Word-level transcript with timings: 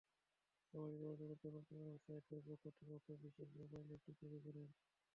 সামাজিক 0.67 0.97
যোগাযোগের 1.01 1.39
জনপ্রিয় 1.45 1.83
ওয়েবসাইট 1.83 2.23
ফেসবুক 2.29 2.59
কর্তৃপক্ষ 2.63 3.07
বিশেষ 3.23 3.47
মোবাইল 3.55 3.87
অ্যাপটি 3.89 4.11
তৈরি 4.19 4.39
করেছে। 4.45 4.73